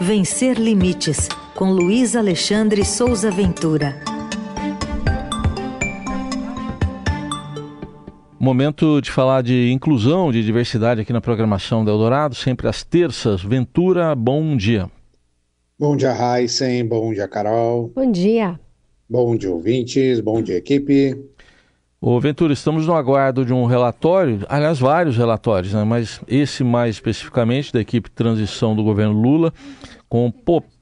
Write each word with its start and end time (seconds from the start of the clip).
Vencer 0.00 0.58
Limites, 0.58 1.28
com 1.54 1.70
Luiz 1.70 2.16
Alexandre 2.16 2.84
Souza 2.84 3.30
Ventura. 3.30 4.00
Momento 8.38 9.00
de 9.00 9.10
falar 9.10 9.42
de 9.42 9.70
inclusão, 9.70 10.32
de 10.32 10.42
diversidade 10.44 11.00
aqui 11.00 11.12
na 11.12 11.20
programação 11.20 11.84
da 11.84 11.92
Eldorado, 11.92 12.34
sempre 12.34 12.68
às 12.68 12.82
terças. 12.82 13.42
Ventura, 13.42 14.14
bom 14.14 14.56
dia. 14.56 14.90
Bom 15.78 15.96
dia, 15.96 16.12
Heisen. 16.12 16.86
Bom 16.86 17.12
dia, 17.12 17.28
Carol. 17.28 17.92
Bom 17.94 18.10
dia. 18.10 18.58
Bom 19.08 19.36
dia, 19.36 19.50
ouvintes. 19.50 20.20
Bom 20.20 20.42
dia, 20.42 20.56
equipe. 20.56 21.16
Ô 22.06 22.20
Ventura, 22.20 22.52
estamos 22.52 22.86
no 22.86 22.92
aguardo 22.92 23.46
de 23.46 23.52
um 23.54 23.64
relatório, 23.64 24.44
aliás, 24.50 24.78
vários 24.78 25.16
relatórios, 25.16 25.72
né? 25.72 25.84
mas 25.84 26.20
esse 26.28 26.62
mais 26.62 26.96
especificamente 26.96 27.72
da 27.72 27.80
equipe 27.80 28.10
de 28.10 28.14
transição 28.14 28.76
do 28.76 28.84
governo 28.84 29.18
Lula, 29.18 29.50
com 30.06 30.30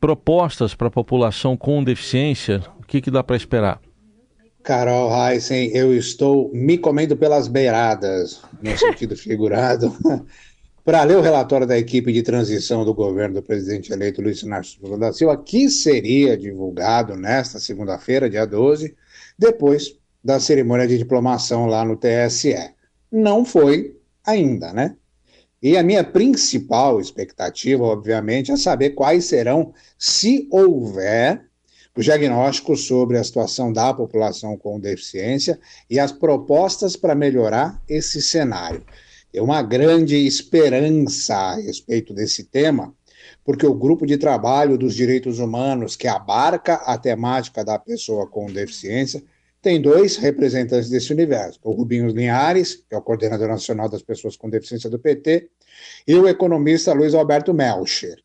propostas 0.00 0.74
para 0.74 0.88
a 0.88 0.90
população 0.90 1.56
com 1.56 1.84
deficiência. 1.84 2.60
O 2.80 2.84
que, 2.84 3.00
que 3.00 3.08
dá 3.08 3.22
para 3.22 3.36
esperar? 3.36 3.80
Carol 4.64 5.12
Heisen, 5.12 5.70
eu 5.72 5.96
estou 5.96 6.50
me 6.52 6.76
comendo 6.76 7.16
pelas 7.16 7.46
beiradas, 7.46 8.42
no 8.60 8.74
sentido 8.76 9.14
figurado, 9.14 9.96
para 10.84 11.04
ler 11.04 11.18
o 11.18 11.22
relatório 11.22 11.68
da 11.68 11.78
equipe 11.78 12.12
de 12.12 12.24
transição 12.24 12.84
do 12.84 12.92
governo 12.92 13.36
do 13.36 13.42
presidente 13.44 13.92
eleito 13.92 14.20
Luiz 14.20 14.42
Inácio 14.42 14.80
Lula 14.82 14.98
da 14.98 15.12
Silva, 15.12 15.36
que 15.36 15.70
seria 15.70 16.36
divulgado 16.36 17.14
nesta 17.14 17.60
segunda-feira, 17.60 18.28
dia 18.28 18.44
12, 18.44 18.96
depois 19.38 20.01
da 20.22 20.38
cerimônia 20.38 20.86
de 20.86 20.98
diplomação 20.98 21.66
lá 21.66 21.84
no 21.84 21.96
TSE. 21.96 22.54
Não 23.10 23.44
foi 23.44 23.96
ainda, 24.24 24.72
né? 24.72 24.96
E 25.62 25.76
a 25.76 25.82
minha 25.82 26.02
principal 26.02 27.00
expectativa, 27.00 27.84
obviamente, 27.84 28.50
é 28.50 28.56
saber 28.56 28.90
quais 28.90 29.26
serão, 29.26 29.72
se 29.96 30.48
houver, 30.50 31.46
os 31.96 32.04
diagnósticos 32.04 32.86
sobre 32.86 33.18
a 33.18 33.24
situação 33.24 33.72
da 33.72 33.92
população 33.92 34.56
com 34.56 34.80
deficiência 34.80 35.60
e 35.88 36.00
as 36.00 36.10
propostas 36.10 36.96
para 36.96 37.14
melhorar 37.14 37.80
esse 37.88 38.20
cenário. 38.22 38.82
É 39.32 39.40
uma 39.40 39.62
grande 39.62 40.16
esperança 40.16 41.34
a 41.34 41.54
respeito 41.56 42.12
desse 42.12 42.44
tema, 42.44 42.94
porque 43.44 43.66
o 43.66 43.74
grupo 43.74 44.06
de 44.06 44.16
trabalho 44.16 44.76
dos 44.76 44.94
direitos 44.94 45.38
humanos, 45.38 45.96
que 45.96 46.08
abarca 46.08 46.74
a 46.74 46.98
temática 46.98 47.64
da 47.64 47.78
pessoa 47.78 48.26
com 48.26 48.46
deficiência, 48.46 49.22
tem 49.62 49.80
dois 49.80 50.16
representantes 50.16 50.90
desse 50.90 51.12
universo: 51.12 51.58
o 51.62 51.70
Rubinho 51.70 52.08
Linhares, 52.08 52.74
que 52.74 52.94
é 52.94 52.98
o 52.98 53.02
coordenador 53.02 53.48
nacional 53.48 53.88
das 53.88 54.02
pessoas 54.02 54.36
com 54.36 54.50
deficiência 54.50 54.90
do 54.90 54.98
PT, 54.98 55.48
e 56.06 56.14
o 56.16 56.28
economista 56.28 56.92
Luiz 56.92 57.14
Alberto 57.14 57.54
Melcher. 57.54 58.18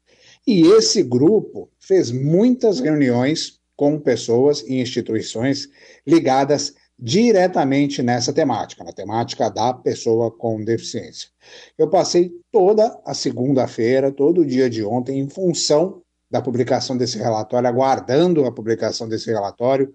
E 0.45 0.61
esse 0.73 1.03
grupo 1.03 1.69
fez 1.79 2.11
muitas 2.11 2.79
reuniões 2.79 3.59
com 3.75 3.99
pessoas 3.99 4.61
e 4.61 4.81
instituições 4.81 5.69
ligadas 6.05 6.73
diretamente 6.99 8.01
nessa 8.01 8.33
temática, 8.33 8.83
na 8.83 8.91
temática 8.91 9.49
da 9.49 9.71
pessoa 9.71 10.31
com 10.31 10.63
deficiência. 10.63 11.29
Eu 11.77 11.87
passei 11.87 12.31
toda 12.51 12.99
a 13.05 13.13
segunda-feira, 13.13 14.11
todo 14.11 14.41
o 14.41 14.45
dia 14.45 14.67
de 14.67 14.83
ontem, 14.83 15.19
em 15.19 15.29
função 15.29 16.01
da 16.29 16.41
publicação 16.41 16.97
desse 16.97 17.17
relatório, 17.17 17.69
aguardando 17.69 18.45
a 18.45 18.51
publicação 18.51 19.07
desse 19.07 19.29
relatório, 19.29 19.93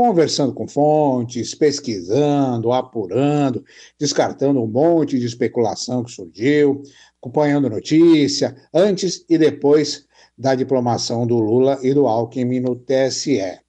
conversando 0.00 0.54
com 0.54 0.66
fontes, 0.66 1.54
pesquisando, 1.54 2.72
apurando, 2.72 3.62
descartando 3.98 4.58
um 4.62 4.66
monte 4.66 5.18
de 5.18 5.26
especulação 5.26 6.02
que 6.02 6.10
surgiu, 6.10 6.82
acompanhando 7.20 7.68
notícia, 7.68 8.56
antes 8.72 9.22
e 9.28 9.36
depois 9.36 10.06
da 10.38 10.54
diplomação 10.54 11.26
do 11.26 11.38
Lula 11.38 11.78
e 11.82 11.92
do 11.92 12.06
Alckmin 12.06 12.60
no 12.60 12.76
TSE. 12.76 13.60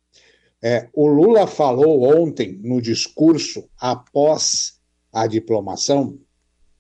É, 0.64 0.88
o 0.94 1.06
Lula 1.06 1.46
falou 1.48 2.02
ontem, 2.02 2.58
no 2.64 2.82
discurso 2.82 3.66
após 3.78 4.80
a 5.12 5.28
diplomação, 5.28 6.18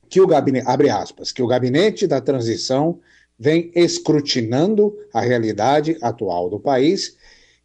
que 0.07 0.21
o 0.21 0.27
gabinete, 0.27 0.65
abre 0.65 0.89
aspas, 0.89 1.33
que 1.33 1.43
o 1.43 1.47
gabinete 1.47 2.07
da 2.07 2.21
transição 2.21 3.01
vem 3.37 3.69
escrutinando 3.75 4.95
a 5.13 5.19
realidade 5.19 5.97
atual 6.01 6.49
do 6.49 6.57
país 6.57 7.17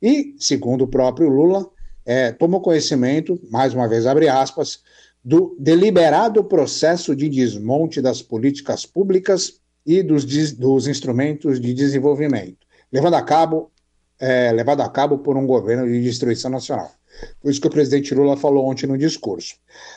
e, 0.02 0.34
segundo 0.36 0.82
o 0.82 0.88
próprio 0.88 1.28
Lula, 1.28 1.70
é, 2.06 2.30
tomou 2.30 2.60
conhecimento, 2.60 3.38
mais 3.50 3.74
uma 3.74 3.88
vez 3.88 4.06
abre 4.06 4.28
aspas, 4.28 4.80
do 5.24 5.56
deliberado 5.58 6.44
processo 6.44 7.16
de 7.16 7.28
desmonte 7.28 8.00
das 8.00 8.22
políticas 8.22 8.86
públicas 8.86 9.60
e 9.84 10.00
dos, 10.02 10.24
dos 10.52 10.86
instrumentos 10.86 11.60
de 11.60 11.74
desenvolvimento, 11.74 12.64
levando 12.92 13.14
a 13.14 13.22
cabo, 13.22 13.72
é, 14.20 14.52
levado 14.52 14.82
a 14.82 14.88
cabo 14.88 15.18
por 15.18 15.36
um 15.36 15.44
governo 15.44 15.84
de 15.86 16.00
destruição 16.00 16.48
nacional. 16.48 16.92
Por 17.40 17.50
isso 17.50 17.60
que 17.60 17.66
o 17.66 17.70
presidente 17.70 18.14
Lula 18.14 18.36
falou 18.36 18.66
ontem 18.66 18.86
no 18.86 18.96
discurso. 18.96 19.54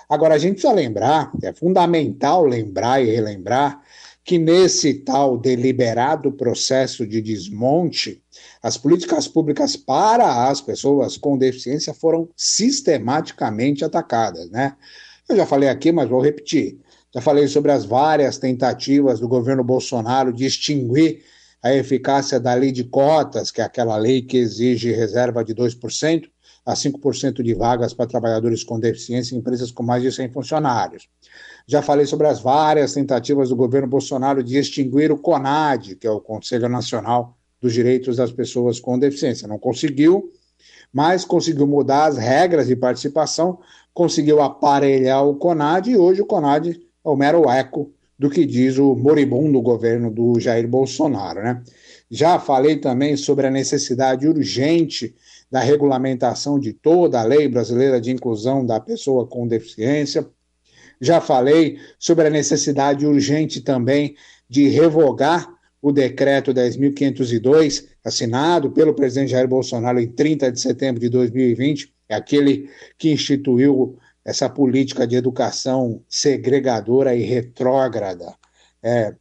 Agora, 0.08 0.36
a 0.36 0.38
gente 0.38 0.53
precisa 0.53 0.74
lembrar, 0.74 1.31
é 1.44 1.53
fundamental 1.53 2.44
lembrar 2.46 3.03
e 3.03 3.14
relembrar, 3.14 3.81
que 4.29 4.38
nesse 4.38 4.94
tal 4.94 5.40
deliberado 5.40 6.31
processo 6.31 7.03
de 7.07 7.19
desmonte, 7.19 8.22
as 8.62 8.78
políticas 8.78 9.28
públicas 9.28 9.75
para 9.75 10.47
as 10.47 10.62
pessoas 10.62 11.17
com 11.17 11.35
deficiência 11.35 11.95
foram 11.95 12.29
sistematicamente 12.38 13.84
atacadas, 13.84 14.47
né? 14.51 14.75
Eu 15.28 15.35
já 15.35 15.47
falei 15.47 15.67
aqui, 15.67 15.91
mas 15.91 16.07
vou 16.07 16.22
repetir. 16.22 16.78
Já 17.12 17.22
falei 17.22 17.47
sobre 17.47 17.72
as 17.72 17.85
várias 17.85 18.38
tentativas 18.38 19.19
do 19.19 19.28
governo 19.28 19.63
Bolsonaro 19.63 20.31
de 20.31 20.46
extinguir 20.46 21.23
a 21.63 21.73
eficácia 21.73 22.40
da 22.40 22.53
lei 22.53 22.72
de 22.72 22.84
cotas, 22.84 23.50
que 23.50 23.61
é 23.61 23.63
aquela 23.63 23.97
lei 23.97 24.22
que 24.22 24.38
exige 24.38 24.91
reserva 24.91 25.44
de 25.44 25.56
2% 25.56 26.29
a 26.63 26.75
5% 26.75 27.41
de 27.41 27.56
vagas 27.56 27.96
para 27.96 28.06
trabalhadores 28.06 28.63
com 28.63 28.79
deficiência 28.79 29.34
em 29.34 29.40
empresas 29.40 29.72
com 29.72 29.81
mais 29.81 30.03
de 30.03 30.11
100 30.11 30.31
funcionários. 30.31 31.09
Já 31.69 31.84
falei 31.84 32.07
sobre 32.07 32.25
as 32.25 32.40
várias 32.40 32.96
tentativas 32.96 33.50
do 33.50 33.56
governo 33.56 33.88
Bolsonaro 33.88 34.41
de 34.41 34.57
extinguir 34.57 35.12
o 35.12 35.18
CONAD, 35.19 35.97
que 35.97 36.07
é 36.07 36.09
o 36.09 36.19
Conselho 36.19 36.68
Nacional 36.68 37.38
dos 37.62 37.72
Direitos 37.72 38.18
das 38.18 38.31
Pessoas 38.31 38.80
com 38.80 38.97
Deficiência. 38.97 39.47
Não 39.47 39.59
conseguiu, 39.59 40.31
mas 40.91 41.24
conseguiu 41.24 41.68
mudar 41.68 42.06
as 42.06 42.18
regras 42.18 42.66
de 42.66 42.75
participação, 42.75 43.59
conseguiu 43.94 44.41
aparelhar 44.41 45.24
o 45.24 45.35
CONAD 45.35 45.91
e 45.91 45.96
hoje 45.96 46.24
o 46.24 46.25
CONAD 46.25 46.72
é 46.72 47.08
o 47.08 47.16
mero 47.16 47.47
eco 47.47 47.94
do 48.18 48.31
que 48.31 48.47
diz 48.47 48.79
o 48.79 48.96
moribundo 48.96 49.62
governo 49.62 50.09
do 50.09 50.40
Jair 50.40 50.68
Bolsonaro. 50.68 51.44
Né? 51.44 51.62
Já 52.09 52.40
falei 52.40 52.78
também 52.78 53.16
sobre 53.16 53.46
a 53.46 53.52
necessidade 53.52 54.28
urgente 54.28 55.16
da 55.52 55.59
regulamentação 55.59 56.59
de 56.59 56.74
toda 56.74 57.22
a 57.22 57.24
lei 57.24 57.47
brasileira 57.47 58.02
de 58.02 58.09
inclusão 58.09 58.66
da 58.66 58.79
pessoa 58.79 59.28
com 59.28 59.47
deficiência. 59.47 60.28
Já 61.00 61.22
falei 61.22 61.80
sobre 61.98 62.28
a 62.28 62.30
necessidade 62.30 63.06
urgente 63.06 63.62
também 63.62 64.16
de 64.50 64.68
revogar 64.68 65.48
o 65.82 65.92
decreto 65.92 66.54
10.502, 66.54 67.86
assinado 68.04 68.72
pelo 68.72 68.94
presidente 68.94 69.32
Jair 69.32 69.48
Bolsonaro 69.48 70.00
em 70.00 70.08
30 70.08 70.52
de 70.52 70.59
setembro 70.59 71.00
de 71.00 71.09
2020, 71.09 71.94
é 72.09 72.16
aquele 72.16 72.70
que 72.98 73.12
instituiu 73.12 73.98
essa 74.26 74.50
política 74.50 75.08
de 75.08 75.16
educação 75.16 76.04
segregadora 76.09 77.16
e 77.16 77.24
retrógrada. 77.24 78.36
É, 78.84 79.16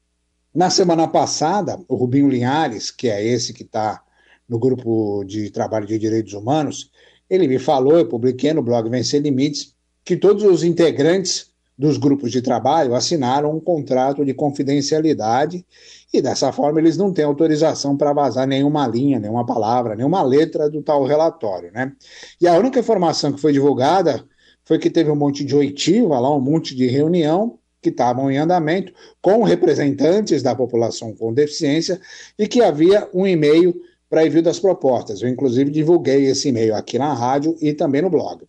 na 0.55 0.71
semana 0.71 1.07
passada, 1.07 1.79
o 1.87 1.95
Rubinho 1.95 2.29
Linhares, 2.29 2.91
que 2.91 3.09
é 3.09 3.25
esse 3.25 3.53
que 3.53 3.63
está 3.63 4.03
no 4.49 4.59
grupo 4.59 5.23
de 5.25 5.51
trabalho 5.51 5.87
de 5.87 5.99
direitos 5.99 6.33
humanos, 6.33 6.91
ele 7.29 7.47
me 7.47 7.59
falou, 7.59 7.99
eu 7.99 8.09
publiquei 8.09 8.53
no 8.53 8.63
blog 8.63 8.89
Vencer 8.89 9.21
Limites, 9.21 9.75
que 10.05 10.17
todos 10.17 10.43
os 10.43 10.65
integrantes 10.65 11.51
dos 11.79 11.97
grupos 11.97 12.33
de 12.33 12.43
trabalho 12.43 12.95
assinaram 12.95 13.55
um 13.55 13.61
contrato 13.61 14.25
de 14.25 14.35
confidencialidade 14.35 15.65
e 16.13 16.21
dessa 16.21 16.51
forma 16.51 16.81
eles 16.81 16.97
não 16.97 17.13
têm 17.13 17.25
autorização 17.25 17.97
para 17.97 18.13
vazar 18.13 18.49
nenhuma 18.49 18.87
linha, 18.89 19.21
nenhuma 19.21 19.47
palavra, 19.47 19.95
nenhuma 19.95 20.21
letra 20.23 20.69
do 20.69 20.83
tal 20.83 21.05
relatório, 21.05 21.71
né? 21.73 21.93
E 22.41 22.49
a 22.49 22.59
única 22.59 22.81
informação 22.81 23.33
que 23.33 23.41
foi 23.41 23.53
divulgada 23.53 24.25
foi 24.65 24.79
que 24.79 24.91
teve 24.91 25.11
um 25.11 25.17
monte 25.17 25.45
de 25.45 25.55
oitiva 25.55 26.19
lá, 26.19 26.35
um 26.35 26.41
monte 26.41 26.75
de 26.75 26.89
reunião 26.89 27.59
que 27.81 27.91
estavam 27.91 28.29
em 28.29 28.39
andamento 28.39 28.93
com 29.23 29.45
representantes 29.45 30.43
da 30.43 30.57
população 30.57 31.15
com 31.15 31.33
deficiência 31.33 32.01
e 32.37 32.49
que 32.49 32.61
havia 32.61 33.09
um 33.15 33.25
e-mail 33.25 33.81
para 34.11 34.27
envio 34.27 34.43
das 34.43 34.59
propostas. 34.59 35.23
Eu, 35.23 35.29
inclusive, 35.29 35.71
divulguei 35.71 36.25
esse 36.25 36.49
e-mail 36.49 36.75
aqui 36.75 36.99
na 36.99 37.15
rádio 37.15 37.55
e 37.61 37.73
também 37.73 38.03
no 38.03 38.11
blog. 38.11 38.45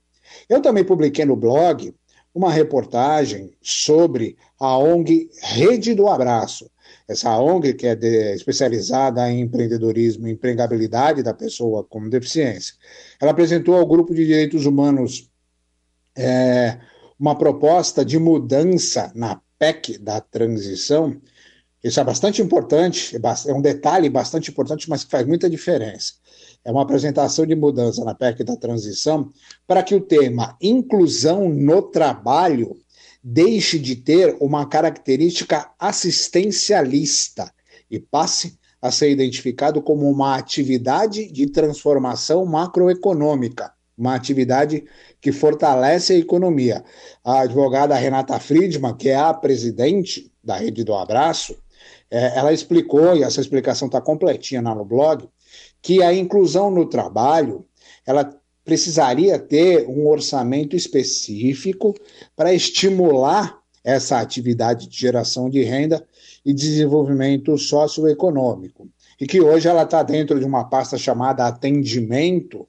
Eu 0.49 0.61
também 0.61 0.83
publiquei 0.83 1.25
no 1.25 1.35
blog 1.35 1.93
uma 2.33 2.51
reportagem 2.51 3.51
sobre 3.61 4.37
a 4.59 4.77
ONG 4.77 5.29
Rede 5.41 5.93
do 5.93 6.07
Abraço. 6.07 6.69
Essa 7.07 7.37
ONG, 7.39 7.73
que 7.73 7.87
é 7.87 7.95
de, 7.95 8.33
especializada 8.35 9.29
em 9.31 9.41
empreendedorismo 9.41 10.27
e 10.27 10.31
empregabilidade 10.31 11.23
da 11.23 11.33
pessoa 11.33 11.83
com 11.83 12.07
deficiência, 12.07 12.75
ela 13.19 13.31
apresentou 13.31 13.75
ao 13.75 13.85
Grupo 13.85 14.13
de 14.13 14.25
Direitos 14.25 14.65
Humanos 14.65 15.29
é, 16.15 16.79
uma 17.19 17.35
proposta 17.35 18.05
de 18.05 18.17
mudança 18.19 19.11
na 19.15 19.41
PEC 19.57 19.97
da 19.97 20.21
transição 20.21 21.19
Isso 21.83 21.99
é 21.99 22.03
bastante 22.03 22.41
importante, 22.41 23.15
é, 23.15 23.49
é 23.49 23.53
um 23.53 23.61
detalhe 23.61 24.09
bastante 24.09 24.51
importante, 24.51 24.89
mas 24.89 25.03
que 25.03 25.11
faz 25.11 25.25
muita 25.25 25.49
diferença. 25.49 26.13
É 26.63 26.71
uma 26.71 26.81
apresentação 26.81 27.45
de 27.45 27.55
mudança 27.55 28.03
na 28.03 28.13
PEC 28.13 28.43
da 28.43 28.55
transição 28.55 29.29
para 29.65 29.81
que 29.81 29.95
o 29.95 30.01
tema 30.01 30.57
inclusão 30.61 31.49
no 31.49 31.81
trabalho 31.81 32.77
deixe 33.23 33.77
de 33.77 33.95
ter 33.95 34.37
uma 34.39 34.65
característica 34.65 35.71
assistencialista 35.79 37.51
e 37.89 37.99
passe 37.99 38.57
a 38.81 38.91
ser 38.91 39.11
identificado 39.11 39.81
como 39.81 40.09
uma 40.09 40.35
atividade 40.35 41.29
de 41.31 41.47
transformação 41.47 42.45
macroeconômica, 42.45 43.73
uma 43.97 44.15
atividade 44.15 44.85
que 45.19 45.31
fortalece 45.31 46.13
a 46.13 46.17
economia. 46.17 46.83
A 47.23 47.41
advogada 47.41 47.95
Renata 47.95 48.39
Friedman, 48.39 48.95
que 48.95 49.09
é 49.09 49.17
a 49.17 49.33
presidente 49.33 50.31
da 50.41 50.55
Rede 50.55 50.85
do 50.85 50.93
Abraço, 50.93 51.57
é, 52.09 52.37
ela 52.37 52.53
explicou, 52.53 53.15
e 53.15 53.23
essa 53.23 53.41
explicação 53.41 53.87
está 53.87 53.99
completinha 53.99 54.61
lá 54.61 54.73
no 54.73 54.85
blog, 54.85 55.27
que 55.81 56.03
a 56.03 56.13
inclusão 56.13 56.69
no 56.69 56.85
trabalho 56.85 57.65
ela 58.05 58.29
precisaria 58.63 59.39
ter 59.39 59.87
um 59.87 60.07
orçamento 60.07 60.75
específico 60.75 61.95
para 62.35 62.53
estimular 62.53 63.59
essa 63.83 64.19
atividade 64.19 64.87
de 64.87 64.97
geração 64.97 65.49
de 65.49 65.63
renda 65.63 66.05
e 66.45 66.53
desenvolvimento 66.53 67.57
socioeconômico. 67.57 68.87
E 69.19 69.25
que 69.25 69.41
hoje 69.41 69.67
ela 69.67 69.83
está 69.83 70.03
dentro 70.03 70.39
de 70.39 70.45
uma 70.45 70.65
pasta 70.65 70.97
chamada 70.97 71.45
atendimento, 71.45 72.67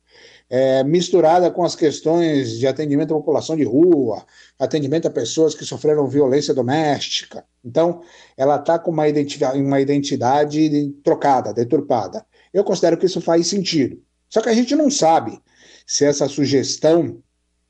é, 0.48 0.82
misturada 0.82 1.50
com 1.50 1.62
as 1.62 1.76
questões 1.76 2.58
de 2.58 2.66
atendimento 2.66 3.14
à 3.14 3.16
população 3.16 3.54
de 3.54 3.62
rua, 3.62 4.24
atendimento 4.58 5.06
a 5.06 5.10
pessoas 5.10 5.54
que 5.54 5.64
sofreram 5.64 6.08
violência 6.08 6.52
doméstica. 6.52 7.44
Então, 7.64 8.00
ela 8.36 8.56
está 8.56 8.78
com 8.78 8.90
uma 8.90 9.06
identidade, 9.06 9.60
uma 9.60 9.80
identidade 9.80 10.92
trocada, 11.04 11.52
deturpada. 11.52 12.24
Eu 12.52 12.64
considero 12.64 12.96
que 12.96 13.06
isso 13.06 13.20
faz 13.20 13.46
sentido. 13.46 14.00
Só 14.28 14.40
que 14.40 14.48
a 14.48 14.54
gente 14.54 14.74
não 14.74 14.90
sabe 14.90 15.40
se 15.86 16.04
essa 16.04 16.28
sugestão 16.28 17.18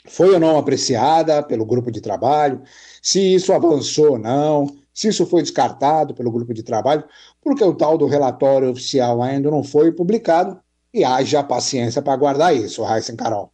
foi 0.06 0.32
ou 0.32 0.40
não 0.40 0.58
apreciada 0.58 1.42
pelo 1.42 1.64
grupo 1.64 1.90
de 1.90 2.00
trabalho, 2.00 2.62
se 3.02 3.34
isso 3.34 3.52
avançou 3.52 4.12
ou 4.12 4.18
não, 4.18 4.66
se 4.92 5.08
isso 5.08 5.26
foi 5.26 5.42
descartado 5.42 6.14
pelo 6.14 6.30
grupo 6.30 6.52
de 6.52 6.62
trabalho, 6.62 7.04
porque 7.42 7.64
o 7.64 7.74
tal 7.74 7.96
do 7.96 8.06
relatório 8.06 8.70
oficial 8.70 9.22
ainda 9.22 9.50
não 9.50 9.62
foi 9.62 9.92
publicado 9.92 10.58
e 10.92 11.04
haja 11.04 11.42
paciência 11.42 12.02
para 12.02 12.12
aguardar 12.12 12.54
isso, 12.54 12.82
Raíssa 12.82 13.14
Carol. 13.16 13.52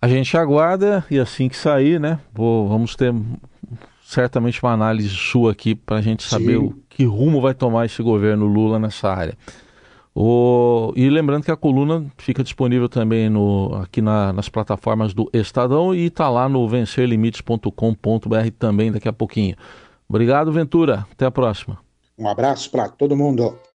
A 0.00 0.08
gente 0.08 0.34
aguarda 0.36 1.04
e 1.10 1.18
assim 1.18 1.48
que 1.48 1.56
sair, 1.56 2.00
né? 2.00 2.18
Vou, 2.32 2.66
vamos 2.66 2.96
ter 2.96 3.12
certamente 4.02 4.62
uma 4.62 4.72
análise 4.72 5.10
sua 5.10 5.52
aqui 5.52 5.74
para 5.74 5.98
a 5.98 6.00
gente 6.00 6.22
saber 6.22 6.58
Sim. 6.58 6.64
o 6.64 6.82
que 6.88 7.04
rumo 7.04 7.40
vai 7.40 7.52
tomar 7.52 7.84
esse 7.84 8.02
governo 8.02 8.46
Lula 8.46 8.78
nessa 8.78 9.10
área. 9.10 9.36
O... 10.14 10.92
E 10.96 11.08
lembrando 11.08 11.44
que 11.44 11.50
a 11.50 11.56
coluna 11.56 12.04
fica 12.18 12.42
disponível 12.42 12.88
também 12.88 13.28
no, 13.28 13.74
aqui 13.82 14.02
na, 14.02 14.32
nas 14.32 14.48
plataformas 14.48 15.14
do 15.14 15.30
Estadão 15.32 15.94
e 15.94 16.06
está 16.06 16.28
lá 16.28 16.48
no 16.48 16.68
vencerlimites.com.br 16.68 18.50
também 18.58 18.90
daqui 18.90 19.08
a 19.08 19.12
pouquinho. 19.12 19.56
Obrigado, 20.08 20.50
Ventura. 20.50 21.06
Até 21.12 21.26
a 21.26 21.30
próxima. 21.30 21.78
Um 22.18 22.28
abraço 22.28 22.70
para 22.70 22.88
todo 22.88 23.16
mundo. 23.16 23.56